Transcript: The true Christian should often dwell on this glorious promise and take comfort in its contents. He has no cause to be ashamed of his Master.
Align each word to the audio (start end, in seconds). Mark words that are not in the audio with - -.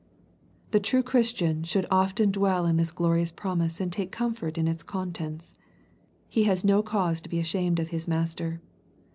The 0.71 0.79
true 0.79 1.03
Christian 1.03 1.61
should 1.63 1.85
often 1.91 2.31
dwell 2.31 2.65
on 2.65 2.77
this 2.77 2.91
glorious 2.91 3.31
promise 3.31 3.79
and 3.79 3.91
take 3.93 4.11
comfort 4.11 4.57
in 4.57 4.67
its 4.67 4.81
contents. 4.81 5.53
He 6.27 6.45
has 6.45 6.65
no 6.65 6.81
cause 6.81 7.21
to 7.21 7.29
be 7.29 7.39
ashamed 7.39 7.77
of 7.79 7.89
his 7.89 8.07
Master. 8.07 8.61